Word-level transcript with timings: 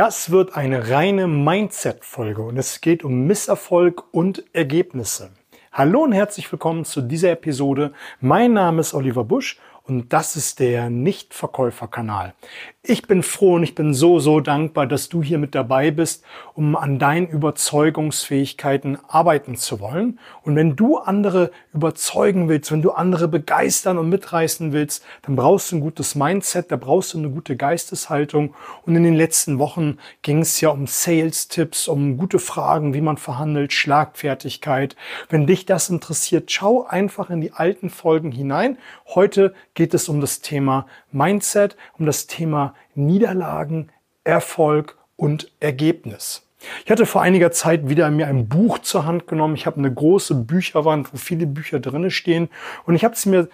Das 0.00 0.30
wird 0.30 0.56
eine 0.56 0.88
reine 0.88 1.26
Mindset-Folge 1.26 2.40
und 2.40 2.56
es 2.56 2.80
geht 2.80 3.04
um 3.04 3.26
Misserfolg 3.26 4.04
und 4.14 4.44
Ergebnisse. 4.54 5.28
Hallo 5.72 6.04
und 6.04 6.12
herzlich 6.12 6.50
willkommen 6.50 6.86
zu 6.86 7.02
dieser 7.02 7.32
Episode. 7.32 7.92
Mein 8.18 8.54
Name 8.54 8.80
ist 8.80 8.94
Oliver 8.94 9.24
Busch 9.24 9.58
und 9.84 10.12
das 10.12 10.36
ist 10.36 10.60
der 10.60 10.90
Nichtverkäuferkanal. 10.90 12.34
Ich 12.82 13.02
bin 13.02 13.22
froh 13.22 13.56
und 13.56 13.62
ich 13.62 13.74
bin 13.74 13.92
so, 13.92 14.20
so 14.20 14.40
dankbar, 14.40 14.86
dass 14.86 15.10
du 15.10 15.22
hier 15.22 15.36
mit 15.36 15.54
dabei 15.54 15.90
bist, 15.90 16.24
um 16.54 16.76
an 16.76 16.98
deinen 16.98 17.28
Überzeugungsfähigkeiten 17.28 18.96
arbeiten 19.06 19.56
zu 19.56 19.80
wollen. 19.80 20.18
Und 20.42 20.56
wenn 20.56 20.76
du 20.76 20.96
andere 20.96 21.50
überzeugen 21.74 22.48
willst, 22.48 22.72
wenn 22.72 22.80
du 22.80 22.92
andere 22.92 23.28
begeistern 23.28 23.98
und 23.98 24.08
mitreißen 24.08 24.72
willst, 24.72 25.04
dann 25.22 25.36
brauchst 25.36 25.72
du 25.72 25.76
ein 25.76 25.80
gutes 25.80 26.14
Mindset, 26.14 26.72
da 26.72 26.76
brauchst 26.76 27.12
du 27.12 27.18
eine 27.18 27.28
gute 27.28 27.54
Geisteshaltung. 27.54 28.54
Und 28.86 28.96
in 28.96 29.02
den 29.02 29.14
letzten 29.14 29.58
Wochen 29.58 29.98
ging 30.22 30.40
es 30.40 30.58
ja 30.62 30.70
um 30.70 30.86
Sales-Tipps, 30.86 31.86
um 31.86 32.16
gute 32.16 32.38
Fragen, 32.38 32.94
wie 32.94 33.02
man 33.02 33.18
verhandelt, 33.18 33.74
Schlagfertigkeit. 33.74 34.96
Wenn 35.28 35.46
dich 35.46 35.66
das 35.66 35.90
interessiert, 35.90 36.50
schau 36.50 36.86
einfach 36.86 37.28
in 37.28 37.42
die 37.42 37.52
alten 37.52 37.90
Folgen 37.90 38.32
hinein. 38.32 38.78
Heute 39.06 39.54
geht 39.74 39.94
es 39.94 40.08
um 40.08 40.20
das 40.20 40.40
Thema 40.40 40.86
Mindset, 41.12 41.76
um 41.98 42.06
das 42.06 42.26
Thema 42.26 42.74
Niederlagen, 42.94 43.90
Erfolg 44.24 44.96
und 45.16 45.50
Ergebnis. 45.60 46.46
Ich 46.84 46.90
hatte 46.90 47.06
vor 47.06 47.22
einiger 47.22 47.52
Zeit 47.52 47.88
wieder 47.88 48.10
mir 48.10 48.26
ein 48.26 48.48
Buch 48.48 48.80
zur 48.80 49.06
Hand 49.06 49.26
genommen. 49.26 49.54
Ich 49.54 49.66
habe 49.66 49.78
eine 49.78 49.92
große 49.92 50.34
Bücherwand, 50.34 51.12
wo 51.12 51.16
viele 51.16 51.46
Bücher 51.46 51.80
drinne 51.80 52.10
stehen. 52.10 52.50
Und 52.84 52.94
ich 52.94 53.04
habe 53.04 53.14
es 53.14 53.24
mir 53.24 53.48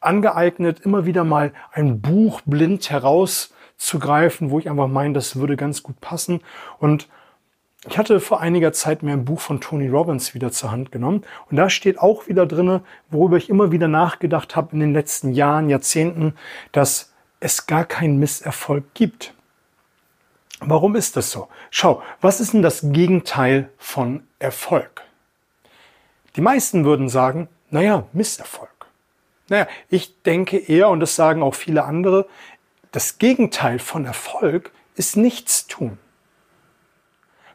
angeeignet, 0.00 0.80
immer 0.80 1.06
wieder 1.06 1.24
mal 1.24 1.52
ein 1.72 2.00
Buch 2.00 2.40
blind 2.44 2.90
herauszugreifen, 2.90 4.50
wo 4.50 4.58
ich 4.58 4.68
einfach 4.68 4.88
meine, 4.88 5.14
das 5.14 5.36
würde 5.36 5.56
ganz 5.56 5.82
gut 5.82 6.00
passen. 6.00 6.40
Und 6.78 7.08
ich 7.88 7.98
hatte 7.98 8.20
vor 8.20 8.40
einiger 8.40 8.72
Zeit 8.72 9.02
mir 9.02 9.12
ein 9.12 9.24
Buch 9.24 9.40
von 9.40 9.60
Tony 9.60 9.88
Robbins 9.88 10.34
wieder 10.34 10.52
zur 10.52 10.70
Hand 10.70 10.92
genommen 10.92 11.24
und 11.50 11.56
da 11.56 11.68
steht 11.68 11.98
auch 11.98 12.28
wieder 12.28 12.46
drinne, 12.46 12.82
worüber 13.10 13.36
ich 13.36 13.48
immer 13.48 13.72
wieder 13.72 13.88
nachgedacht 13.88 14.54
habe 14.54 14.72
in 14.72 14.80
den 14.80 14.92
letzten 14.92 15.32
Jahren, 15.32 15.68
Jahrzehnten, 15.68 16.34
dass 16.70 17.12
es 17.40 17.66
gar 17.66 17.84
keinen 17.84 18.18
Misserfolg 18.18 18.84
gibt. 18.94 19.34
Warum 20.60 20.94
ist 20.94 21.16
das 21.16 21.32
so? 21.32 21.48
Schau, 21.70 22.02
was 22.20 22.40
ist 22.40 22.52
denn 22.52 22.62
das 22.62 22.82
Gegenteil 22.84 23.68
von 23.78 24.22
Erfolg? 24.38 25.02
Die 26.36 26.40
meisten 26.40 26.84
würden 26.84 27.08
sagen, 27.08 27.48
naja, 27.70 28.06
Misserfolg. 28.12 28.70
Naja, 29.48 29.66
ich 29.88 30.22
denke 30.22 30.56
eher, 30.56 30.88
und 30.88 31.00
das 31.00 31.16
sagen 31.16 31.42
auch 31.42 31.56
viele 31.56 31.84
andere, 31.84 32.28
das 32.92 33.18
Gegenteil 33.18 33.80
von 33.80 34.04
Erfolg 34.04 34.70
ist 34.94 35.16
Nichtstun. 35.16 35.98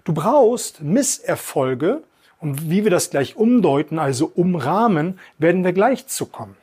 Du 0.07 0.13
brauchst 0.13 0.79
Misserfolge, 0.79 2.01
und 2.39 2.69
wie 2.69 2.85
wir 2.85 2.91
das 2.91 3.09
gleich 3.09 3.35
umdeuten, 3.35 3.99
also 3.99 4.31
umrahmen, 4.33 5.19
werden 5.37 5.65
wir 5.65 5.73
gleich 5.73 6.07
zu 6.07 6.27
kommen. 6.27 6.55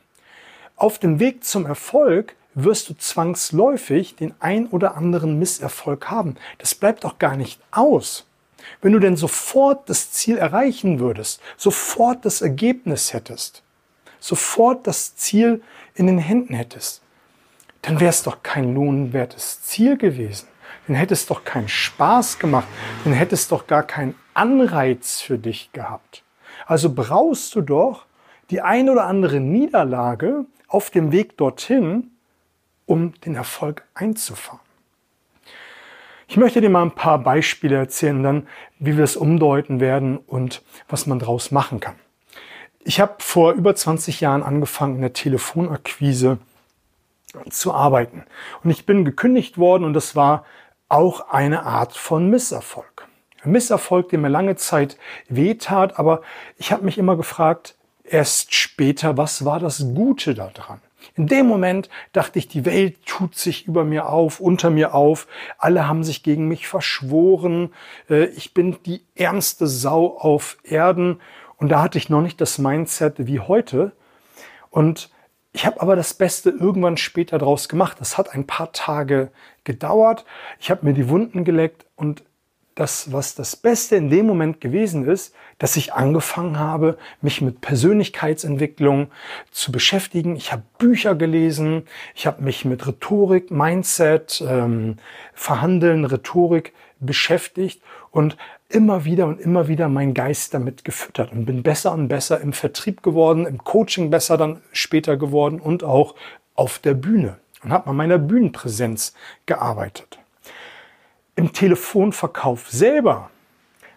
Auf 0.75 0.97
dem 0.97 1.19
Weg 1.19 1.43
zum 1.43 1.67
Erfolg 1.67 2.35
wirst 2.55 2.89
du 2.89 2.95
zwangsläufig 2.95 4.15
den 4.15 4.33
ein 4.39 4.65
oder 4.65 4.97
anderen 4.97 5.37
Misserfolg 5.37 6.09
haben. 6.09 6.37
Das 6.57 6.73
bleibt 6.73 7.05
auch 7.05 7.19
gar 7.19 7.37
nicht 7.37 7.61
aus. 7.69 8.25
Wenn 8.81 8.93
du 8.93 8.99
denn 8.99 9.15
sofort 9.15 9.91
das 9.91 10.11
Ziel 10.11 10.39
erreichen 10.39 10.99
würdest, 10.99 11.39
sofort 11.55 12.25
das 12.25 12.41
Ergebnis 12.41 13.13
hättest, 13.13 13.61
sofort 14.19 14.87
das 14.87 15.17
Ziel 15.17 15.61
in 15.93 16.07
den 16.07 16.17
Händen 16.17 16.55
hättest, 16.55 17.03
dann 17.83 17.99
wäre 17.99 18.09
es 18.09 18.23
doch 18.23 18.41
kein 18.41 18.73
lohnwertes 18.73 19.61
Ziel 19.61 19.97
gewesen 19.97 20.47
dann 20.87 20.95
hätte 20.95 21.13
es 21.13 21.25
doch 21.25 21.43
keinen 21.43 21.67
Spaß 21.67 22.39
gemacht, 22.39 22.67
dann 23.03 23.13
hätte 23.13 23.35
es 23.35 23.47
doch 23.47 23.67
gar 23.67 23.83
keinen 23.83 24.15
Anreiz 24.33 25.21
für 25.21 25.37
dich 25.37 25.71
gehabt. 25.71 26.23
Also 26.65 26.93
brauchst 26.93 27.55
du 27.55 27.61
doch 27.61 28.05
die 28.49 28.61
ein 28.61 28.89
oder 28.89 29.05
andere 29.05 29.39
Niederlage 29.39 30.45
auf 30.67 30.89
dem 30.89 31.11
Weg 31.11 31.37
dorthin, 31.37 32.11
um 32.85 33.13
den 33.21 33.35
Erfolg 33.35 33.83
einzufahren. 33.93 34.59
Ich 36.27 36.37
möchte 36.37 36.61
dir 36.61 36.69
mal 36.69 36.81
ein 36.81 36.95
paar 36.95 37.19
Beispiele 37.19 37.75
erzählen, 37.75 38.23
dann, 38.23 38.47
wie 38.79 38.97
wir 38.97 39.03
es 39.03 39.15
umdeuten 39.15 39.79
werden 39.79 40.17
und 40.17 40.63
was 40.87 41.05
man 41.05 41.19
daraus 41.19 41.51
machen 41.51 41.79
kann. 41.79 41.95
Ich 42.83 42.99
habe 42.99 43.15
vor 43.19 43.53
über 43.53 43.75
20 43.75 44.21
Jahren 44.21 44.43
angefangen 44.43 44.95
in 44.95 45.01
der 45.01 45.13
Telefonakquise 45.13 46.39
zu 47.49 47.73
arbeiten. 47.73 48.23
Und 48.63 48.69
ich 48.69 48.85
bin 48.85 49.05
gekündigt 49.05 49.57
worden 49.57 49.83
und 49.83 49.93
das 49.93 50.15
war 50.15 50.45
auch 50.89 51.29
eine 51.29 51.63
Art 51.63 51.93
von 51.93 52.29
Misserfolg. 52.29 53.07
Ein 53.43 53.51
Misserfolg, 53.51 54.09
der 54.09 54.19
mir 54.19 54.29
lange 54.29 54.55
Zeit 54.55 54.97
wehtat, 55.29 55.99
aber 55.99 56.21
ich 56.57 56.71
habe 56.71 56.85
mich 56.85 56.97
immer 56.97 57.15
gefragt, 57.15 57.75
erst 58.03 58.53
später, 58.53 59.17
was 59.17 59.45
war 59.45 59.59
das 59.59 59.79
Gute 59.93 60.35
daran? 60.35 60.81
In 61.15 61.27
dem 61.27 61.45
Moment 61.45 61.89
dachte 62.13 62.39
ich, 62.39 62.47
die 62.47 62.65
Welt 62.65 63.05
tut 63.05 63.35
sich 63.35 63.67
über 63.67 63.83
mir 63.83 64.09
auf, 64.09 64.39
unter 64.39 64.71
mir 64.71 64.95
auf. 64.95 65.27
Alle 65.59 65.87
haben 65.87 66.03
sich 66.03 66.23
gegen 66.23 66.47
mich 66.47 66.67
verschworen. 66.67 67.73
Äh, 68.09 68.25
ich 68.25 68.53
bin 68.53 68.77
die 68.85 69.05
ärmste 69.15 69.67
Sau 69.67 70.17
auf 70.17 70.57
Erden. 70.63 71.21
Und 71.57 71.69
da 71.69 71.81
hatte 71.81 71.99
ich 71.99 72.09
noch 72.09 72.21
nicht 72.21 72.41
das 72.41 72.57
Mindset 72.57 73.27
wie 73.27 73.39
heute. 73.39 73.91
Und 74.71 75.11
ich 75.53 75.65
habe 75.65 75.79
aber 75.79 75.95
das 75.95 76.13
Beste 76.13 76.49
irgendwann 76.49 76.97
später 76.97 77.37
draus 77.37 77.69
gemacht. 77.69 77.97
Das 77.99 78.17
hat 78.17 78.33
ein 78.33 78.45
paar 78.45 78.73
Tage 78.73 79.31
gedauert. 79.65 80.25
Ich 80.59 80.71
habe 80.71 80.85
mir 80.85 80.93
die 80.93 81.09
Wunden 81.09 81.43
geleckt 81.43 81.85
und 81.95 82.23
das, 82.75 83.13
was 83.13 83.35
das 83.35 83.55
Beste 83.55 83.95
in 83.95 84.09
dem 84.09 84.25
Moment 84.25 84.59
gewesen 84.59 85.07
ist, 85.07 85.33
dass 85.57 85.77
ich 85.77 85.93
angefangen 85.93 86.59
habe, 86.59 86.97
mich 87.21 87.41
mit 87.41 87.61
Persönlichkeitsentwicklung 87.61 89.07
zu 89.49 89.71
beschäftigen. 89.71 90.35
Ich 90.35 90.51
habe 90.51 90.63
Bücher 90.77 91.15
gelesen, 91.15 91.83
ich 92.13 92.27
habe 92.27 92.43
mich 92.43 92.65
mit 92.65 92.85
Rhetorik, 92.85 93.49
Mindset, 93.49 94.43
ähm, 94.45 94.97
Verhandeln, 95.33 96.03
Rhetorik 96.03 96.73
beschäftigt 96.99 97.81
und 98.11 98.35
immer 98.67 99.05
wieder 99.05 99.27
und 99.27 99.39
immer 99.39 99.69
wieder 99.69 99.87
meinen 99.87 100.13
Geist 100.13 100.53
damit 100.53 100.83
gefüttert 100.83 101.31
und 101.31 101.45
bin 101.45 101.63
besser 101.63 101.93
und 101.93 102.09
besser 102.09 102.41
im 102.41 102.51
Vertrieb 102.51 103.03
geworden, 103.03 103.45
im 103.45 103.63
Coaching 103.63 104.09
besser 104.09 104.37
dann 104.37 104.61
später 104.73 105.15
geworden 105.15 105.61
und 105.61 105.85
auch 105.85 106.15
auf 106.55 106.79
der 106.79 106.93
Bühne 106.93 107.37
und 107.65 107.73
habe 107.73 107.89
an 107.89 107.95
meiner 107.95 108.19
Bühnenpräsenz 108.19 109.13
gearbeitet. 109.47 110.19
Im 111.35 111.51
Telefonverkauf 111.51 112.69
selber 112.69 113.31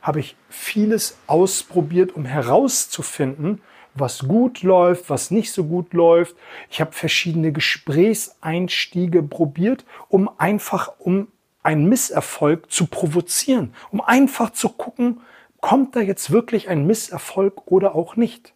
habe 0.01 0.21
ich 0.21 0.37
vieles 0.49 1.19
ausprobiert, 1.27 2.17
um 2.17 2.25
herauszufinden, 2.25 3.61
was 3.95 4.21
gut 4.21 4.63
läuft, 4.63 5.11
was 5.11 5.31
nicht 5.31 5.53
so 5.53 5.65
gut 5.65 5.93
läuft. 5.93 6.35
Ich 6.71 6.81
habe 6.81 6.93
verschiedene 6.93 7.53
Gesprächseinstiege 7.53 9.23
probiert, 9.23 9.85
um 10.09 10.31
einfach 10.39 10.93
um 10.99 11.29
einen 11.63 11.89
Misserfolg 11.89 12.71
zu 12.73 12.87
provozieren, 12.87 13.75
um 13.91 14.01
einfach 14.01 14.51
zu 14.51 14.71
gucken, 14.71 15.21
kommt 15.61 15.95
da 15.95 16.01
jetzt 16.01 16.31
wirklich 16.31 16.69
ein 16.69 16.87
Misserfolg 16.87 17.67
oder 17.67 17.95
auch 17.95 18.17
nicht. 18.17 18.55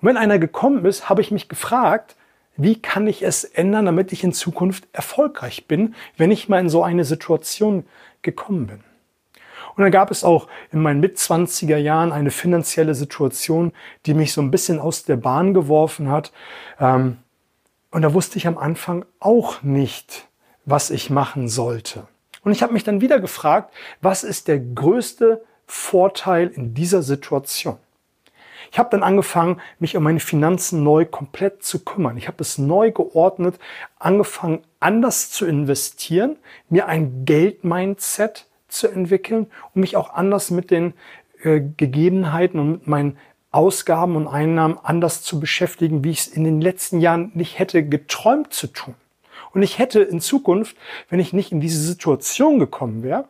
Und 0.00 0.08
wenn 0.08 0.16
einer 0.16 0.38
gekommen 0.38 0.84
ist, 0.84 1.08
habe 1.08 1.22
ich 1.22 1.32
mich 1.32 1.48
gefragt, 1.48 2.14
wie 2.58 2.82
kann 2.82 3.06
ich 3.06 3.22
es 3.22 3.44
ändern, 3.44 3.86
damit 3.86 4.12
ich 4.12 4.24
in 4.24 4.32
Zukunft 4.32 4.88
erfolgreich 4.92 5.66
bin, 5.66 5.94
wenn 6.16 6.30
ich 6.30 6.48
mal 6.48 6.58
in 6.58 6.68
so 6.68 6.82
eine 6.82 7.04
Situation 7.04 7.86
gekommen 8.20 8.66
bin. 8.66 8.80
Und 9.76 9.84
dann 9.84 9.92
gab 9.92 10.10
es 10.10 10.24
auch 10.24 10.48
in 10.72 10.82
meinen 10.82 10.98
Mitzwanziger 10.98 11.78
Jahren 11.78 12.10
eine 12.10 12.32
finanzielle 12.32 12.96
Situation, 12.96 13.72
die 14.06 14.12
mich 14.12 14.32
so 14.32 14.42
ein 14.42 14.50
bisschen 14.50 14.80
aus 14.80 15.04
der 15.04 15.16
Bahn 15.16 15.54
geworfen 15.54 16.10
hat. 16.10 16.32
Ähm, 16.80 17.18
und 17.92 18.02
da 18.02 18.12
wusste 18.12 18.38
ich 18.38 18.48
am 18.48 18.58
Anfang 18.58 19.04
auch 19.20 19.62
nicht, 19.62 20.26
was 20.64 20.90
ich 20.90 21.10
machen 21.10 21.48
sollte. 21.48 22.08
Und 22.42 22.50
ich 22.50 22.62
habe 22.64 22.72
mich 22.72 22.82
dann 22.82 23.00
wieder 23.00 23.20
gefragt, 23.20 23.72
was 24.02 24.24
ist 24.24 24.48
der 24.48 24.58
größte 24.58 25.44
Vorteil 25.66 26.48
in 26.48 26.74
dieser 26.74 27.02
Situation? 27.02 27.78
Ich 28.70 28.78
habe 28.78 28.90
dann 28.90 29.02
angefangen, 29.02 29.60
mich 29.78 29.96
um 29.96 30.02
meine 30.02 30.20
Finanzen 30.20 30.82
neu 30.82 31.04
komplett 31.04 31.62
zu 31.62 31.84
kümmern. 31.84 32.16
Ich 32.16 32.28
habe 32.28 32.42
es 32.42 32.58
neu 32.58 32.92
geordnet, 32.92 33.58
angefangen, 33.98 34.60
anders 34.80 35.30
zu 35.30 35.46
investieren, 35.46 36.36
mir 36.68 36.86
ein 36.86 37.24
Geld-Mindset 37.24 38.46
zu 38.68 38.88
entwickeln 38.88 39.46
und 39.74 39.80
mich 39.80 39.96
auch 39.96 40.12
anders 40.12 40.50
mit 40.50 40.70
den 40.70 40.94
äh, 41.42 41.60
Gegebenheiten 41.76 42.60
und 42.60 42.70
mit 42.70 42.86
meinen 42.86 43.18
Ausgaben 43.50 44.16
und 44.16 44.28
Einnahmen 44.28 44.78
anders 44.82 45.22
zu 45.22 45.40
beschäftigen, 45.40 46.04
wie 46.04 46.10
ich 46.10 46.20
es 46.20 46.26
in 46.28 46.44
den 46.44 46.60
letzten 46.60 47.00
Jahren 47.00 47.32
nicht 47.34 47.58
hätte 47.58 47.82
geträumt 47.82 48.52
zu 48.52 48.66
tun. 48.66 48.94
Und 49.52 49.62
ich 49.62 49.78
hätte 49.78 50.00
in 50.00 50.20
Zukunft, 50.20 50.76
wenn 51.08 51.20
ich 51.20 51.32
nicht 51.32 51.52
in 51.52 51.60
diese 51.60 51.80
Situation 51.80 52.58
gekommen 52.58 53.02
wäre, 53.02 53.26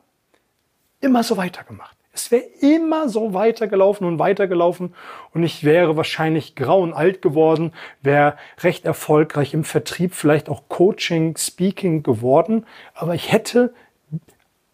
immer 1.00 1.22
so 1.22 1.36
weitergemacht. 1.36 1.97
Es 2.18 2.32
wäre 2.32 2.42
immer 2.60 3.08
so 3.08 3.32
weitergelaufen 3.32 4.04
und 4.04 4.18
weitergelaufen 4.18 4.92
und 5.34 5.44
ich 5.44 5.62
wäre 5.62 5.96
wahrscheinlich 5.96 6.56
grau 6.56 6.80
und 6.82 6.92
alt 6.92 7.22
geworden, 7.22 7.72
wäre 8.02 8.36
recht 8.58 8.84
erfolgreich 8.84 9.54
im 9.54 9.62
Vertrieb, 9.62 10.14
vielleicht 10.14 10.48
auch 10.48 10.64
Coaching, 10.68 11.36
Speaking 11.36 12.02
geworden, 12.02 12.66
aber 12.92 13.14
ich 13.14 13.30
hätte 13.30 13.72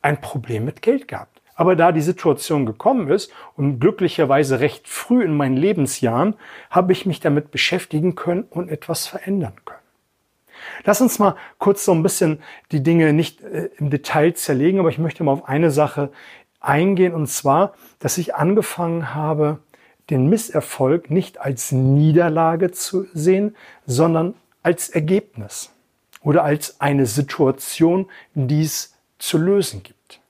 ein 0.01 0.23
Problem 0.23 0.65
mit 0.65 0.81
Geld 0.81 1.07
gehabt. 1.07 1.43
Aber 1.55 1.77
da 1.77 1.93
die 1.93 2.01
Situation 2.01 2.65
gekommen 2.65 3.11
ist 3.11 3.31
und 3.57 3.79
glücklicherweise 3.79 4.61
recht 4.61 4.89
früh 4.89 5.23
in 5.23 5.37
meinen 5.37 5.59
Lebensjahren, 5.59 6.37
habe 6.71 6.93
ich 6.93 7.05
mich 7.05 7.21
damit 7.21 7.51
beschäftigen 7.51 8.15
können 8.15 8.45
und 8.45 8.71
etwas 8.71 9.07
verändern 9.07 9.55
können. 9.67 9.81
Lass 10.85 11.03
uns 11.03 11.19
mal 11.19 11.37
kurz 11.59 11.85
so 11.85 11.93
ein 11.93 12.03
bisschen 12.03 12.43
die 12.73 12.83
Dinge 12.83 13.13
nicht 13.13 13.43
äh, 13.43 13.69
im 13.77 13.91
Detail 13.91 14.33
zerlegen, 14.33 14.81
aber 14.81 14.89
ich 14.89 14.99
möchte 14.99 15.23
mal 15.25 15.33
auf 15.33 15.47
eine 15.47 15.71
Sache 15.71 16.11
eingehen 16.67 17.15
und 17.15 17.27
zwar, 17.29 17.75
dass 17.99 18.19
ich 18.19 18.35
angefangen 18.35 19.15
habe, 19.15 19.59
den 20.11 20.29
Misserfolg 20.29 21.11
nicht 21.11 21.41
als 21.41 21.73
Niederlage 21.73 22.71
zu 22.71 23.07
sehen, 23.15 23.57
sondern 23.87 24.35
als 24.63 24.89
Ergebnis 24.89 25.71
oder 26.23 26.45
als 26.45 26.81
eine 26.81 27.07
Situation, 27.07 28.07
die 28.35 28.63
es 28.63 28.95
zu 29.19 29.39
lösen 29.39 29.83
gibt. 29.83 30.21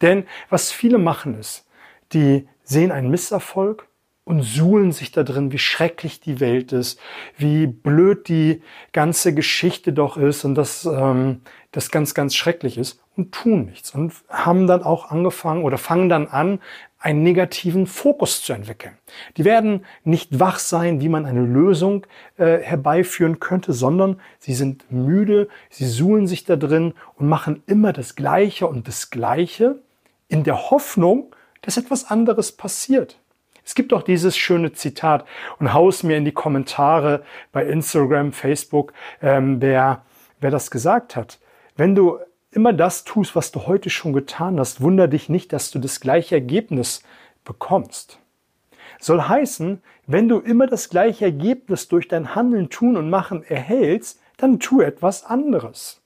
Denn 0.00 0.26
was 0.48 0.70
viele 0.70 0.98
machen 0.98 1.38
ist, 1.38 1.66
die 2.12 2.48
sehen 2.62 2.92
einen 2.92 3.10
Misserfolg 3.10 3.86
und 4.24 4.42
suhlen 4.42 4.90
sich 4.90 5.12
da 5.12 5.22
drin, 5.22 5.52
wie 5.52 5.58
schrecklich 5.58 6.20
die 6.20 6.40
Welt 6.40 6.72
ist, 6.72 6.98
wie 7.36 7.66
blöd 7.66 8.28
die 8.28 8.62
ganze 8.92 9.34
Geschichte 9.34 9.92
doch 9.92 10.16
ist 10.16 10.44
und 10.44 10.56
dass 10.56 10.84
ähm, 10.84 11.42
das 11.70 11.90
ganz, 11.90 12.14
ganz 12.14 12.34
schrecklich 12.34 12.76
ist 12.76 13.00
und 13.16 13.32
tun 13.32 13.66
nichts 13.66 13.94
und 13.94 14.12
haben 14.28 14.66
dann 14.66 14.82
auch 14.82 15.10
angefangen 15.10 15.64
oder 15.64 15.78
fangen 15.78 16.08
dann 16.08 16.28
an, 16.28 16.60
einen 16.98 17.22
negativen 17.22 17.86
Fokus 17.86 18.42
zu 18.42 18.52
entwickeln. 18.52 18.96
Die 19.36 19.44
werden 19.44 19.84
nicht 20.04 20.40
wach 20.40 20.58
sein, 20.58 21.00
wie 21.00 21.08
man 21.08 21.24
eine 21.24 21.42
Lösung 21.42 22.06
äh, 22.36 22.58
herbeiführen 22.58 23.38
könnte, 23.38 23.72
sondern 23.72 24.20
sie 24.38 24.54
sind 24.54 24.90
müde, 24.90 25.48
sie 25.70 25.86
suhlen 25.86 26.26
sich 26.26 26.44
da 26.44 26.56
drin 26.56 26.94
und 27.16 27.28
machen 27.28 27.62
immer 27.66 27.92
das 27.92 28.16
Gleiche 28.16 28.66
und 28.66 28.88
das 28.88 29.10
Gleiche 29.10 29.80
in 30.28 30.44
der 30.44 30.70
Hoffnung, 30.70 31.34
dass 31.62 31.76
etwas 31.76 32.10
anderes 32.10 32.52
passiert. 32.52 33.18
Es 33.64 33.74
gibt 33.74 33.92
auch 33.92 34.02
dieses 34.02 34.36
schöne 34.36 34.72
Zitat 34.72 35.24
und 35.58 35.72
haus 35.72 36.02
mir 36.02 36.16
in 36.16 36.24
die 36.24 36.32
Kommentare 36.32 37.24
bei 37.50 37.64
Instagram, 37.66 38.32
Facebook, 38.32 38.92
ähm, 39.22 39.60
wer, 39.60 40.04
wer 40.40 40.50
das 40.50 40.70
gesagt 40.70 41.16
hat. 41.16 41.40
Wenn 41.76 41.94
du 41.94 42.18
immer 42.56 42.72
das 42.72 43.04
tust, 43.04 43.36
was 43.36 43.52
du 43.52 43.66
heute 43.66 43.90
schon 43.90 44.14
getan 44.14 44.58
hast, 44.58 44.80
wunder 44.80 45.08
dich 45.08 45.28
nicht, 45.28 45.52
dass 45.52 45.70
du 45.70 45.78
das 45.78 46.00
gleiche 46.00 46.36
Ergebnis 46.36 47.02
bekommst. 47.44 48.18
Soll 48.98 49.20
heißen, 49.20 49.82
wenn 50.06 50.26
du 50.26 50.38
immer 50.38 50.66
das 50.66 50.88
gleiche 50.88 51.26
Ergebnis 51.26 51.86
durch 51.88 52.08
dein 52.08 52.34
Handeln, 52.34 52.70
Tun 52.70 52.96
und 52.96 53.10
Machen 53.10 53.44
erhältst, 53.44 54.20
dann 54.38 54.58
tu 54.58 54.80
etwas 54.80 55.24
anderes. 55.24 56.00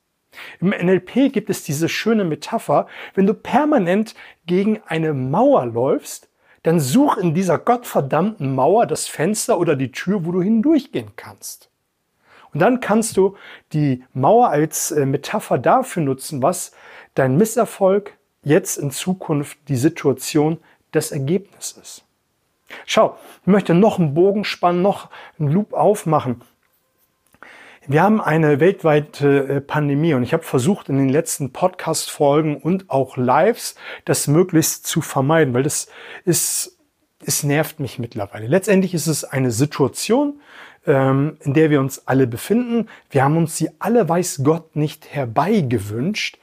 Im 0.61 0.71
NLP 0.71 1.33
gibt 1.33 1.51
es 1.51 1.63
diese 1.63 1.89
schöne 1.89 2.25
Metapher, 2.25 2.89
wenn 3.15 3.27
du 3.27 3.35
permanent 3.35 4.17
gegen 4.47 4.81
eine 4.87 5.15
Mauer 5.15 5.67
läufst, 5.67 6.29
dann 6.65 6.81
such 6.81 7.17
in 7.17 7.33
dieser 7.33 7.59
gottverdammten 7.59 8.55
Mauer 8.57 8.87
das 8.87 9.07
Fenster 9.07 9.59
oder 9.59 9.77
die 9.77 9.93
Tür, 9.93 10.27
wo 10.27 10.33
du 10.33 10.43
hindurchgehen 10.43 11.13
kannst. 11.15 11.70
Und 12.53 12.61
dann 12.61 12.81
kannst 12.81 13.17
du 13.17 13.37
die 13.73 14.05
Mauer 14.13 14.49
als 14.49 14.91
äh, 14.91 15.07
Metapher 15.07 15.59
dafür 15.59 16.03
nutzen, 16.03 16.43
was 16.43 16.73
dein 17.15 17.37
Misserfolg 17.37 18.17
jetzt 18.43 18.77
in 18.79 18.91
Zukunft 18.91 19.59
die 19.69 19.77
Situation 19.77 20.59
des 20.95 21.13
Ergebnisses 21.13 21.77
ist. 21.77 22.05
Schau, 22.87 23.17
ich 23.43 23.47
möchte 23.47 23.75
noch 23.75 23.99
einen 23.99 24.15
Bogen 24.15 24.45
spannen, 24.45 24.83
noch 24.83 25.11
einen 25.39 25.51
Loop 25.51 25.73
aufmachen. 25.73 26.41
Wir 27.87 28.03
haben 28.03 28.21
eine 28.21 28.61
weltweite 28.61 29.49
äh, 29.49 29.61
Pandemie 29.61 30.15
und 30.15 30.23
ich 30.23 30.33
habe 30.33 30.45
versucht, 30.45 30.89
in 30.89 30.99
den 30.99 31.09
letzten 31.09 31.53
Podcast-Folgen 31.53 32.57
und 32.57 32.91
auch 32.91 33.17
Lives 33.17 33.75
das 34.05 34.29
möglichst 34.29 34.87
zu 34.87 35.01
vermeiden, 35.01 35.55
weil 35.55 35.65
das 35.65 35.89
ist, 36.25 36.79
es 37.25 37.43
nervt 37.43 37.81
mich 37.81 37.99
mittlerweile. 37.99 38.47
Letztendlich 38.47 38.95
ist 38.95 39.09
es 39.09 39.25
eine 39.25 39.51
Situation, 39.51 40.41
ähm, 40.87 41.37
in 41.41 41.55
der 41.55 41.71
wir 41.71 41.81
uns 41.81 42.07
alle 42.07 42.27
befinden. 42.27 42.89
Wir 43.11 43.25
haben 43.25 43.37
uns 43.37 43.57
sie 43.57 43.71
alle, 43.79 44.09
weiß 44.09 44.41
Gott, 44.45 44.77
nicht 44.77 45.13
herbeigewünscht, 45.13 46.39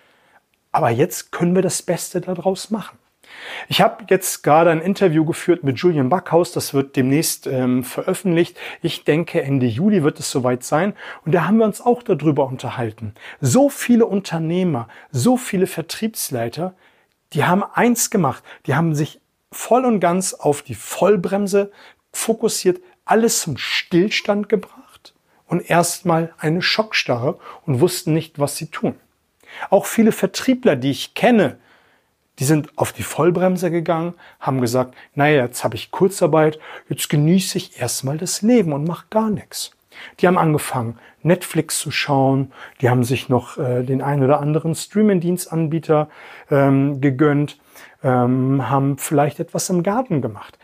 aber 0.72 0.90
jetzt 0.90 1.32
können 1.32 1.56
wir 1.56 1.62
das 1.62 1.82
Beste 1.82 2.22
daraus 2.22 2.70
machen. 2.70 2.98
Ich 3.68 3.82
habe 3.82 4.06
jetzt 4.10 4.44
gerade 4.44 4.72
ein 4.72 4.82
Interview 4.82 5.26
geführt 5.26 5.64
mit 5.64 5.78
Julian 5.80 6.10
Backhaus, 6.10 6.52
das 6.52 6.74
wird 6.74 6.96
demnächst 6.96 7.48
ähm, 7.48 7.84
veröffentlicht. 7.84 8.58
Ich 8.82 9.04
denke, 9.04 9.42
Ende 9.42 9.66
Juli 9.66 10.04
wird 10.04 10.20
es 10.20 10.32
soweit 10.32 10.64
sein. 10.64 10.94
Und 11.26 11.34
da 11.34 11.46
haben 11.46 11.58
wir 11.58 11.66
uns 11.66 11.82
auch 11.82 12.04
darüber 12.04 12.48
unterhalten. 12.48 13.14
So 13.42 13.70
viele 13.70 14.06
Unternehmer, 14.06 14.88
so 15.12 15.38
viele 15.38 15.68
Vertriebsleiter, 15.68 16.74
die 17.34 17.44
haben 17.44 17.64
eins 17.64 18.10
gemacht. 18.10 18.44
Die 18.66 18.76
haben 18.76 18.96
sich 18.96 19.20
voll 19.52 19.86
und 19.86 20.00
ganz 20.00 20.34
auf 20.34 20.62
die 20.62 20.76
Vollbremse 20.76 21.72
fokussiert, 22.14 22.80
alles 23.08 23.42
zum 23.42 23.58
Stillstand 23.58 24.50
gebracht 24.50 25.14
und 25.48 25.70
erstmal 25.70 26.34
eine 26.38 26.62
Schockstarre 26.62 27.40
und 27.66 27.80
wussten 27.80 28.14
nicht, 28.14 28.40
was 28.40 28.58
sie 28.58 28.68
tun. 28.68 28.96
Auch 29.70 29.86
viele 29.86 30.12
Vertriebler, 30.12 30.76
die 30.76 30.92
ich 30.92 31.14
kenne, 31.14 31.58
die 32.40 32.44
sind 32.44 32.78
auf 32.78 32.94
die 32.94 33.04
Vollbremse 33.04 33.72
gegangen, 33.72 34.14
haben 34.40 34.62
gesagt, 34.62 34.94
naja, 35.16 35.46
jetzt 35.46 35.64
habe 35.64 35.76
ich 35.76 35.92
Kurzarbeit, 35.92 36.60
jetzt 36.88 37.10
genieße 37.10 37.58
ich 37.58 37.80
erstmal 37.80 38.18
das 38.18 38.42
Leben 38.42 38.74
und 38.74 38.88
mache 38.88 39.06
gar 39.10 39.30
nichts. 39.30 39.72
Die 40.20 40.28
haben 40.28 40.38
angefangen, 40.38 41.00
Netflix 41.24 41.80
zu 41.80 41.90
schauen, 41.90 42.52
die 42.82 42.90
haben 42.90 43.04
sich 43.04 43.30
noch 43.30 43.58
äh, 43.58 43.84
den 43.84 44.04
einen 44.04 44.24
oder 44.24 44.40
anderen 44.40 44.76
Streaming-Dienstanbieter 44.76 46.10
ähm, 46.52 47.02
gegönnt, 47.02 47.58
ähm, 48.04 48.70
haben 48.70 49.00
vielleicht 49.00 49.40
etwas 49.40 49.70
im 49.72 49.82
Garten 49.82 50.22
gemacht. 50.22 50.60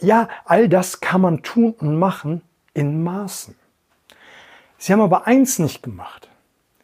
Ja, 0.00 0.28
all 0.44 0.68
das 0.68 1.00
kann 1.00 1.20
man 1.20 1.42
tun 1.42 1.74
und 1.78 1.98
machen 1.98 2.42
in 2.72 3.02
Maßen. 3.02 3.54
Sie 4.78 4.92
haben 4.92 5.00
aber 5.00 5.26
eins 5.26 5.58
nicht 5.58 5.82
gemacht. 5.82 6.28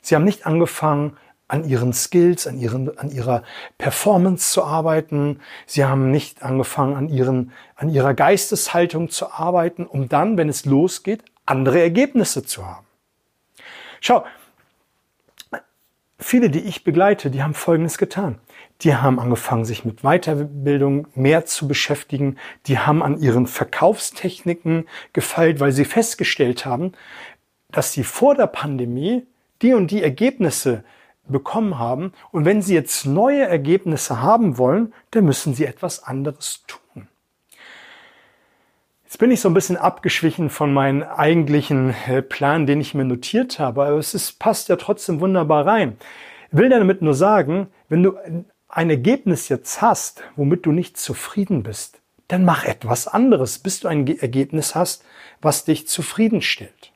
Sie 0.01 0.15
haben 0.15 0.25
nicht 0.25 0.47
angefangen, 0.47 1.17
an 1.51 1.65
ihren 1.69 1.93
Skills, 1.93 2.47
an, 2.47 2.59
ihren, 2.59 2.97
an 2.97 3.11
ihrer 3.11 3.43
Performance 3.77 4.53
zu 4.53 4.65
arbeiten. 4.65 5.41
Sie 5.67 5.85
haben 5.85 6.11
nicht 6.11 6.43
angefangen, 6.43 6.95
an, 6.95 7.09
ihren, 7.09 7.53
an 7.75 7.91
ihrer 7.91 8.15
Geisteshaltung 8.15 9.11
zu 9.11 9.33
arbeiten, 9.33 9.85
um 9.85 10.09
dann, 10.09 10.37
wenn 10.37 10.49
es 10.49 10.65
losgeht, 10.65 11.25
andere 11.47 11.81
Ergebnisse 11.81 12.45
zu 12.45 12.65
haben. 12.65 12.87
Schau, 14.01 14.25
viele, 16.19 16.51
die 16.51 16.61
ich 16.61 16.85
begleite, 16.85 17.31
die 17.31 17.43
haben 17.43 17.55
Folgendes 17.55 17.99
getan. 17.99 18.39
Die 18.83 18.95
haben 18.95 19.21
angefangen, 19.21 19.65
sich 19.65 19.85
mit 19.85 20.03
Weiterbildung 20.03 21.07
mehr 21.15 21.45
zu 21.45 21.69
beschäftigen. 21.69 22.37
Die 22.67 22.79
haben 22.79 23.03
an 23.03 23.19
ihren 23.19 23.47
Verkaufstechniken 23.47 24.89
gefeilt, 25.13 25.61
weil 25.61 25.73
sie 25.73 25.85
festgestellt 25.85 26.65
haben, 26.65 26.93
dass 27.71 27.93
sie 27.93 28.05
vor 28.05 28.35
der 28.35 28.47
Pandemie 28.47 29.27
die 29.63 29.75
und 29.75 29.91
die 29.91 30.03
Ergebnisse 30.03 30.85
bekommen 31.29 31.79
haben. 31.79 32.13
Und 32.33 32.45
wenn 32.45 32.63
Sie 32.63 32.75
jetzt 32.75 33.07
neue 33.07 33.43
Ergebnisse 33.43 34.23
haben 34.23 34.59
wollen, 34.59 34.93
dann 35.11 35.25
müssen 35.25 35.55
Sie 35.55 35.65
etwas 35.65 36.03
anderes 36.03 36.65
tun. 36.67 37.09
Jetzt 39.05 39.19
bin 39.19 39.31
ich 39.31 39.41
so 39.41 39.49
ein 39.49 39.55
bisschen 39.55 39.77
abgeschwichen 39.77 40.51
von 40.51 40.73
meinem 40.73 41.03
eigentlichen 41.03 41.95
äh, 42.07 42.23
Plan, 42.23 42.67
den 42.67 42.81
ich 42.81 42.95
mir 42.95 43.05
notiert 43.05 43.59
habe, 43.59 43.85
aber 43.85 43.99
es 43.99 44.15
ist, 44.15 44.39
passt 44.39 44.69
ja 44.69 44.77
trotzdem 44.77 45.21
wunderbar 45.21 45.67
rein. 45.67 45.97
Ich 46.53 46.59
will 46.59 46.69
damit 46.69 47.03
nur 47.03 47.15
sagen, 47.15 47.69
wenn 47.89 48.03
du 48.03 48.17
ein 48.71 48.91
Ergebnis 48.91 49.49
jetzt 49.49 49.83
hast, 49.83 50.23
womit 50.37 50.65
du 50.67 50.73
nicht 50.73 50.97
zufrieden 50.97 51.63
bist, 51.63 52.01
dann 52.29 52.45
mach 52.45 52.65
etwas 52.65 53.09
anderes, 53.09 53.59
bis 53.59 53.81
du 53.81 53.89
ein 53.89 54.07
Ergebnis 54.07 54.75
hast, 54.75 55.05
was 55.43 55.65
dich 55.65 55.89
zufriedenstellt. 55.89 56.93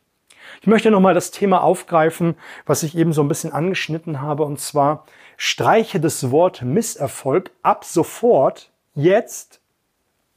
Ich 0.61 0.67
möchte 0.67 0.91
nochmal 0.91 1.15
das 1.15 1.31
Thema 1.31 1.63
aufgreifen, 1.63 2.37
was 2.65 2.85
ich 2.85 2.97
eben 2.97 3.13
so 3.13 3.23
ein 3.23 3.29
bisschen 3.29 3.53
angeschnitten 3.53 4.21
habe, 4.21 4.45
und 4.45 4.61
zwar 4.61 5.05
streiche 5.37 6.01
das 6.01 6.31
Wort 6.31 6.63
Misserfolg 6.63 7.51
ab 7.63 7.85
sofort 7.85 8.71
jetzt 8.95 9.61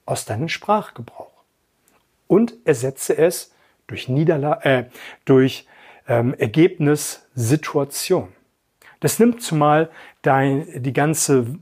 aus 0.06 0.26
deinem 0.26 0.50
Sprachgebrauch 0.50 1.32
und 2.28 2.56
ersetze 2.66 3.18
es 3.18 3.54
durch, 3.86 4.10
Niederla 4.10 4.62
äh, 4.64 4.90
durch 5.26 5.68
ähm, 6.08 6.34
Ergebnis 6.34 7.28
Situation. 7.36 8.30
Das 9.00 9.20
nimmt 9.20 9.42
zumal 9.42 9.90
dein, 10.22 10.82
die 10.82 10.94
ganze 10.94 11.56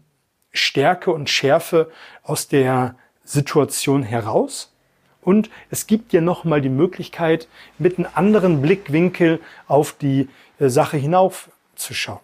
Stärke 0.51 1.11
und 1.11 1.29
Schärfe 1.29 1.91
aus 2.23 2.47
der 2.47 2.95
Situation 3.23 4.03
heraus 4.03 4.73
und 5.21 5.49
es 5.71 5.87
gibt 5.87 6.11
dir 6.11 6.21
nochmal 6.21 6.61
die 6.61 6.69
Möglichkeit, 6.69 7.47
mit 7.79 7.97
einem 7.97 8.07
anderen 8.13 8.61
Blickwinkel 8.61 9.41
auf 9.67 9.93
die 9.93 10.29
äh, 10.59 10.69
Sache 10.69 10.97
hinaufzuschauen. 10.97 12.19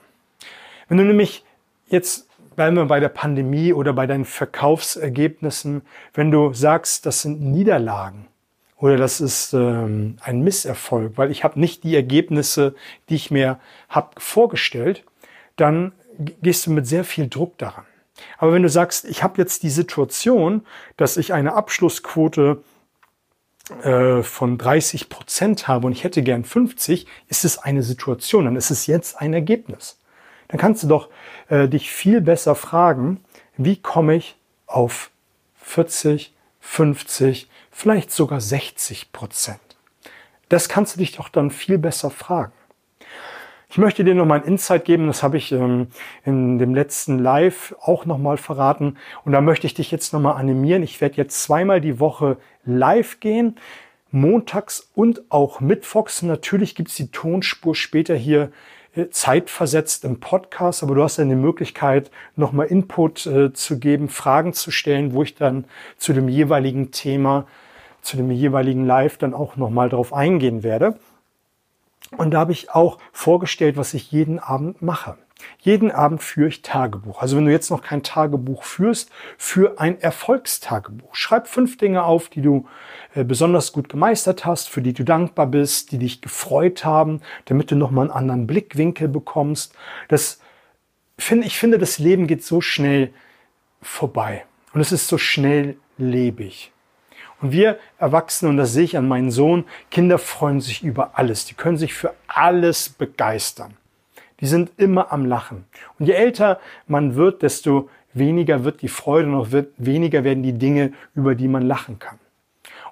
Wenn 0.87 0.97
du 0.97 1.03
nämlich 1.03 1.43
jetzt 1.87 2.27
bleiben 2.55 2.75
wir 2.75 2.85
bei 2.85 2.99
der 2.99 3.09
Pandemie 3.09 3.73
oder 3.73 3.93
bei 3.93 4.07
deinen 4.07 4.25
Verkaufsergebnissen, 4.25 5.81
wenn 6.13 6.31
du 6.31 6.53
sagst, 6.53 7.05
das 7.05 7.21
sind 7.21 7.41
Niederlagen 7.41 8.27
oder 8.81 8.97
das 8.97 9.21
ist 9.21 9.53
ähm, 9.53 10.17
ein 10.21 10.41
Misserfolg, 10.41 11.13
weil 11.15 11.29
ich 11.29 11.43
habe 11.43 11.59
nicht 11.59 11.83
die 11.83 11.95
Ergebnisse, 11.95 12.73
die 13.09 13.15
ich 13.15 13.29
mir 13.29 13.59
habe 13.89 14.19
vorgestellt, 14.19 15.03
dann 15.55 15.91
gehst 16.17 16.65
du 16.65 16.71
mit 16.71 16.88
sehr 16.88 17.03
viel 17.03 17.29
Druck 17.29 17.57
daran. 17.59 17.85
Aber 18.39 18.53
wenn 18.53 18.63
du 18.63 18.69
sagst, 18.69 19.05
ich 19.05 19.21
habe 19.21 19.39
jetzt 19.39 19.61
die 19.61 19.69
Situation, 19.69 20.65
dass 20.97 21.17
ich 21.17 21.31
eine 21.31 21.53
Abschlussquote 21.53 22.63
äh, 23.83 24.23
von 24.23 24.57
30 24.57 25.09
Prozent 25.09 25.67
habe 25.67 25.85
und 25.85 25.93
ich 25.93 26.03
hätte 26.03 26.23
gern 26.23 26.43
50, 26.43 27.05
ist 27.27 27.45
es 27.45 27.59
eine 27.59 27.83
Situation, 27.83 28.45
dann 28.45 28.55
ist 28.55 28.71
es 28.71 28.88
jetzt 28.88 29.21
ein 29.21 29.33
Ergebnis. 29.33 30.00
Dann 30.47 30.59
kannst 30.59 30.81
du 30.81 30.88
doch 30.88 31.09
äh, 31.50 31.67
dich 31.67 31.91
viel 31.91 32.19
besser 32.19 32.55
fragen, 32.55 33.23
wie 33.57 33.77
komme 33.77 34.15
ich 34.15 34.38
auf 34.65 35.11
40, 35.61 36.33
50, 36.61 37.47
vielleicht 37.71 38.11
sogar 38.11 38.41
60 38.41 39.11
Prozent. 39.11 39.59
Das 40.49 40.69
kannst 40.69 40.95
du 40.95 40.99
dich 40.99 41.13
doch 41.13 41.29
dann 41.29 41.49
viel 41.49 41.77
besser 41.77 42.09
fragen. 42.11 42.51
Ich 43.69 43.77
möchte 43.77 44.03
dir 44.03 44.13
noch 44.15 44.25
mal 44.25 44.41
ein 44.41 44.45
Insight 44.45 44.83
geben, 44.83 45.07
das 45.07 45.23
habe 45.23 45.37
ich 45.37 45.53
ähm, 45.53 45.87
in 46.25 46.59
dem 46.59 46.75
letzten 46.75 47.19
Live 47.19 47.73
auch 47.79 48.05
noch 48.05 48.17
mal 48.17 48.35
verraten 48.35 48.97
und 49.23 49.31
da 49.31 49.39
möchte 49.39 49.65
ich 49.65 49.73
dich 49.73 49.91
jetzt 49.91 50.11
noch 50.11 50.19
mal 50.19 50.33
animieren. 50.33 50.83
Ich 50.83 50.99
werde 50.99 51.15
jetzt 51.15 51.41
zweimal 51.41 51.79
die 51.79 52.01
Woche 52.01 52.35
live 52.65 53.21
gehen, 53.21 53.55
montags 54.11 54.91
und 54.93 55.21
auch 55.29 55.61
mittwochs. 55.61 56.21
Natürlich 56.21 56.75
gibt 56.75 56.89
es 56.89 56.95
die 56.95 57.11
Tonspur 57.11 57.73
später 57.73 58.13
hier 58.13 58.51
zeitversetzt 59.10 60.03
im 60.03 60.19
Podcast, 60.19 60.83
aber 60.83 60.95
du 60.95 61.03
hast 61.03 61.17
dann 61.17 61.29
die 61.29 61.36
Möglichkeit, 61.36 62.12
nochmal 62.36 62.67
Input 62.67 63.25
äh, 63.25 63.53
zu 63.53 63.79
geben, 63.79 64.10
Fragen 64.10 64.53
zu 64.53 64.71
stellen, 64.71 65.13
wo 65.13 65.24
ich 65.24 65.36
dann 65.36 65.65
zu 65.98 66.13
dem 66.13 66.27
jeweiligen 66.27 66.91
Thema, 66.91 67.48
zu 68.01 68.17
dem 68.17 68.31
jeweiligen 68.31 68.86
Live 68.86 69.17
dann 69.17 69.33
auch 69.33 69.55
nochmal 69.55 69.89
drauf 69.89 70.13
eingehen 70.13 70.63
werde. 70.63 70.98
Und 72.17 72.31
da 72.31 72.39
habe 72.39 72.51
ich 72.51 72.71
auch 72.71 72.98
vorgestellt, 73.13 73.77
was 73.77 73.93
ich 73.93 74.12
jeden 74.12 74.39
Abend 74.39 74.81
mache. 74.81 75.17
Jeden 75.60 75.91
Abend 75.91 76.21
führe 76.24 76.48
ich 76.48 76.62
Tagebuch. 76.62 77.21
Also 77.21 77.38
wenn 77.38 77.45
du 77.45 77.51
jetzt 77.51 77.69
noch 77.69 77.81
kein 77.81 78.03
Tagebuch 78.03 78.63
führst, 78.63 79.12
für 79.38 79.79
ein 79.79 80.00
Erfolgstagebuch. 80.00 81.15
Schreib 81.15 81.48
fünf 81.48 81.77
Dinge 81.77 82.03
auf, 82.03 82.29
die 82.29 82.41
du 82.41 82.67
äh, 83.13 83.24
besonders 83.24 83.71
gut 83.71 83.89
gemeistert 83.89 84.45
hast, 84.45 84.69
für 84.69 84.81
die 84.81 84.93
du 84.93 85.03
dankbar 85.03 85.48
bist, 85.48 85.91
die 85.91 85.98
dich 85.98 86.21
gefreut 86.21 86.86
haben, 86.86 87.21
damit 87.45 87.71
du 87.71 87.75
nochmal 87.75 88.05
einen 88.05 88.17
anderen 88.17 88.48
Blickwinkel 88.48 89.07
bekommst. 89.07 89.75
Das 90.07 90.39
finde, 91.17 91.48
ich 91.48 91.57
finde, 91.57 91.77
das 91.77 92.00
Leben 92.00 92.27
geht 92.27 92.43
so 92.43 92.62
schnell 92.62 93.13
vorbei. 93.81 94.45
Und 94.74 94.81
es 94.81 94.91
ist 94.91 95.07
so 95.07 95.17
schnell 95.17 95.77
lebig. 95.98 96.71
Und 97.41 97.51
wir 97.51 97.79
Erwachsene, 97.98 98.50
und 98.50 98.57
das 98.57 98.74
sehe 98.74 98.83
ich 98.83 98.98
an 98.98 99.07
meinen 99.07 99.31
Sohn, 99.31 99.65
Kinder 99.89 100.19
freuen 100.19 100.62
sich 100.62 100.83
über 100.83 101.17
alles. 101.17 101.45
Die 101.45 101.55
können 101.55 101.77
sich 101.77 101.93
für 101.93 102.13
alles 102.27 102.89
begeistern. 102.89 103.75
Die 104.41 104.48
sind 104.48 104.71
immer 104.77 105.12
am 105.12 105.25
Lachen. 105.25 105.65
Und 106.00 106.07
je 106.07 106.13
älter 106.13 106.60
man 106.88 107.15
wird, 107.15 107.43
desto 107.43 107.89
weniger 108.13 108.63
wird 108.63 108.81
die 108.81 108.89
Freude 108.89 109.31
auch 109.36 109.51
wird, 109.51 109.74
weniger 109.77 110.24
werden 110.24 110.43
die 110.43 110.57
Dinge, 110.57 110.93
über 111.15 111.36
die 111.36 111.48
man 111.48 111.62
lachen 111.62 112.00
kann. 112.00 112.19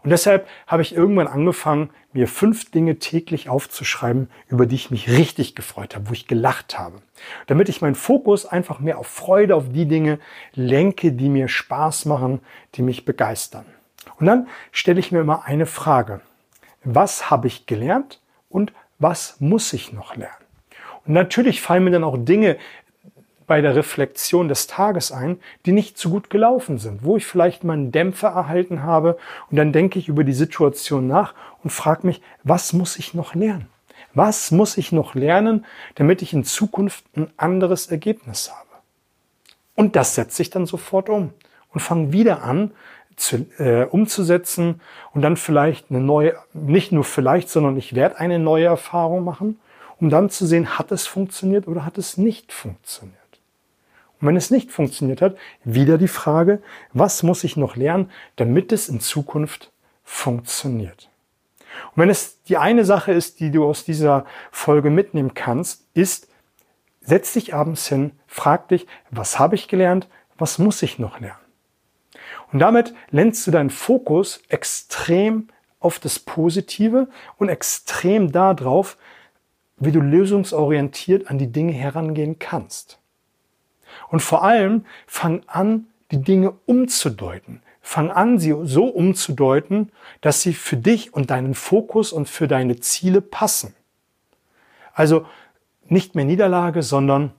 Und 0.02 0.12
deshalb 0.12 0.48
habe 0.66 0.82
ich 0.82 0.96
irgendwann 0.96 1.28
angefangen, 1.28 1.90
mir 2.14 2.28
fünf 2.28 2.72
Dinge 2.72 3.00
täglich 3.00 3.50
aufzuschreiben, 3.50 4.30
über 4.48 4.66
die 4.66 4.76
ich 4.76 4.92
mich 4.92 5.10
richtig 5.10 5.56
gefreut 5.56 5.96
habe, 5.96 6.10
wo 6.10 6.14
ich 6.14 6.28
gelacht 6.28 6.80
habe. 6.80 7.02
Damit 7.48 7.68
ich 7.68 7.82
meinen 7.82 7.96
Fokus 7.96 8.46
einfach 8.46 8.80
mehr 8.80 8.98
auf 8.98 9.08
Freude, 9.08 9.56
auf 9.56 9.70
die 9.70 9.88
Dinge 9.88 10.20
lenke, 10.54 11.12
die 11.12 11.30
mir 11.30 11.50
Spaß 11.50 12.06
machen, 12.06 12.40
die 12.76 12.82
mich 12.82 13.04
begeistern. 13.04 13.66
Und 14.20 14.28
dann 14.28 14.48
stelle 14.72 15.00
ich 15.00 15.12
mir 15.12 15.20
immer 15.20 15.44
eine 15.46 15.66
Frage. 15.66 16.22
Was 16.84 17.30
habe 17.30 17.48
ich 17.48 17.66
gelernt 17.66 18.22
und 18.48 18.72
was 19.00 19.36
muss 19.40 19.74
ich 19.74 19.92
noch 19.92 20.16
lernen? 20.16 20.49
Und 21.06 21.14
natürlich 21.14 21.62
fallen 21.62 21.84
mir 21.84 21.92
dann 21.92 22.04
auch 22.04 22.18
Dinge 22.18 22.58
bei 23.50 23.62
der 23.62 23.76
Reflexion 23.76 24.48
des 24.48 24.68
Tages 24.68 25.12
ein, 25.12 25.40
die 25.66 25.72
nicht 25.72 25.98
so 25.98 26.10
gut 26.12 26.30
gelaufen 26.30 26.78
sind, 26.78 27.04
wo 27.04 27.18
ich 27.18 27.26
vielleicht 27.26 27.64
mal 27.64 27.74
einen 27.74 27.92
Dämpfer 27.92 28.28
erhalten 28.28 28.84
habe 28.84 29.18
und 29.50 29.58
dann 29.58 29.74
denke 29.74 29.98
ich 29.98 30.08
über 30.08 30.24
die 30.24 30.34
Situation 30.34 31.08
nach 31.08 31.34
und 31.64 31.72
frage 31.72 32.06
mich, 32.06 32.22
was 32.44 32.74
muss 32.74 32.98
ich 32.98 33.16
noch 33.16 33.34
lernen? 33.34 33.68
Was 34.14 34.52
muss 34.52 34.78
ich 34.78 34.92
noch 34.92 35.16
lernen, 35.16 35.66
damit 35.96 36.22
ich 36.22 36.32
in 36.32 36.44
Zukunft 36.44 37.06
ein 37.16 37.32
anderes 37.38 37.88
Ergebnis 37.88 38.52
habe? 38.52 38.70
Und 39.76 39.96
das 39.96 40.14
setze 40.14 40.44
ich 40.44 40.52
dann 40.52 40.68
sofort 40.68 41.10
um 41.10 41.34
und 41.74 41.80
fange 41.80 42.12
wieder 42.14 42.44
an, 42.44 42.72
zu, 43.16 43.48
äh, 43.58 43.86
umzusetzen 43.86 44.82
und 45.14 45.22
dann 45.22 45.38
vielleicht 45.38 45.90
eine 45.90 46.02
neue, 46.02 46.36
nicht 46.54 46.92
nur 46.92 47.04
vielleicht, 47.04 47.50
sondern 47.50 47.78
ich 47.78 47.96
werde 47.96 48.20
eine 48.20 48.40
neue 48.40 48.66
Erfahrung 48.66 49.24
machen, 49.24 49.60
um 50.00 50.10
dann 50.10 50.30
zu 50.30 50.46
sehen, 50.46 50.78
hat 50.78 50.92
es 50.92 51.08
funktioniert 51.08 51.68
oder 51.68 51.86
hat 51.86 51.98
es 51.98 52.18
nicht 52.18 52.52
funktioniert. 52.54 53.18
Und 54.20 54.28
wenn 54.28 54.36
es 54.36 54.52
nicht 54.52 54.72
funktioniert 54.72 55.22
hat, 55.22 55.38
wieder 55.64 55.98
die 55.98 56.08
Frage, 56.08 56.62
was 56.94 57.24
muss 57.24 57.44
ich 57.44 57.56
noch 57.56 57.76
lernen, 57.76 58.12
damit 58.36 58.72
es 58.72 58.90
in 58.90 59.00
Zukunft 59.00 59.72
funktioniert. 60.04 61.10
Und 61.96 62.02
wenn 62.02 62.10
es 62.10 62.42
die 62.44 62.58
eine 62.58 62.84
Sache 62.84 63.14
ist, 63.14 63.40
die 63.40 63.52
du 63.52 63.66
aus 63.66 63.86
dieser 63.86 64.26
Folge 64.52 64.90
mitnehmen 64.90 65.34
kannst, 65.34 65.86
ist, 65.94 66.28
setz 67.02 67.34
dich 67.34 67.54
abends 67.54 67.88
hin, 67.88 68.12
frag 68.28 68.68
dich, 68.70 68.88
was 69.10 69.40
habe 69.40 69.56
ich 69.56 69.68
gelernt, 69.68 70.08
was 70.38 70.60
muss 70.60 70.82
ich 70.84 71.00
noch 71.00 71.20
lernen? 71.20 71.40
Und 72.52 72.60
damit 72.60 72.94
lenkst 73.12 73.46
du 73.46 73.52
deinen 73.52 73.70
Fokus 73.70 74.42
extrem 74.50 75.50
auf 75.80 76.00
das 76.00 76.20
Positive 76.20 77.08
und 77.38 77.50
extrem 77.50 78.32
darauf, 78.32 78.98
wie 79.80 79.92
du 79.92 80.02
lösungsorientiert 80.02 81.30
an 81.30 81.38
die 81.38 81.52
Dinge 81.52 81.74
herangehen 81.74 82.40
kannst. 82.40 83.00
Und 84.10 84.22
vor 84.22 84.44
allem 84.44 84.86
fang 85.08 85.42
an, 85.48 85.88
die 86.12 86.22
Dinge 86.22 86.54
umzudeuten. 86.66 87.62
Fang 87.82 88.12
an, 88.12 88.40
sie 88.40 88.56
so 88.64 88.86
umzudeuten, 88.86 89.92
dass 90.22 90.42
sie 90.42 90.54
für 90.54 90.78
dich 90.78 91.14
und 91.14 91.30
deinen 91.32 91.56
Fokus 91.56 92.12
und 92.12 92.28
für 92.30 92.48
deine 92.48 92.80
Ziele 92.80 93.22
passen. 93.22 93.74
Also 94.94 95.26
nicht 95.88 96.14
mehr 96.14 96.26
Niederlage, 96.26 96.84
sondern 96.84 97.32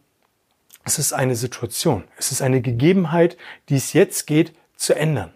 es 0.84 0.98
ist 0.98 1.12
eine 1.12 1.36
Situation. 1.36 2.04
Es 2.16 2.32
ist 2.32 2.42
eine 2.42 2.62
Gegebenheit, 2.62 3.36
die 3.68 3.76
es 3.76 3.92
jetzt 3.92 4.26
geht, 4.26 4.52
zu 4.76 4.94
ändern. 4.94 5.32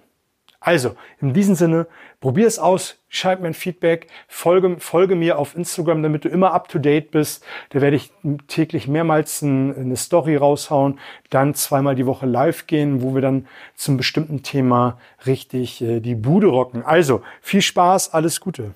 Also, 0.67 0.97
in 1.21 1.35
diesem 1.35 1.57
Sinne, 1.57 1.87
probier 2.21 2.47
es 2.47 2.59
aus, 2.59 2.97
schreib 3.11 3.43
mir 3.43 3.49
ein 3.49 3.55
Feedback, 3.55 4.07
folge, 4.29 4.77
folge 4.79 5.15
mir 5.15 5.39
auf 5.39 5.55
Instagram, 5.55 6.03
damit 6.03 6.25
du 6.25 6.31
immer 6.31 6.55
up 6.55 6.69
to 6.69 6.79
date 6.79 7.11
bist. 7.11 7.45
Da 7.69 7.83
werde 7.83 7.97
ich 7.97 8.11
täglich 8.49 8.89
mehrmals 8.89 9.43
eine 9.43 9.95
Story 9.97 10.37
raushauen, 10.37 10.99
dann 11.29 11.55
zweimal 11.55 11.97
die 11.97 12.07
Woche 12.07 12.25
live 12.25 12.67
gehen, 12.67 13.03
wo 13.03 13.15
wir 13.15 13.21
dann 13.21 13.47
zum 13.77 13.99
bestimmten 13.99 14.43
Thema 14.43 14.99
richtig 15.27 15.83
äh, 15.83 16.01
die 16.01 16.15
Bude 16.15 16.47
rocken. 16.47 16.83
Also, 16.83 17.21
viel 17.43 17.61
Spaß, 17.61 18.15
alles 18.15 18.41
Gute. 18.41 18.73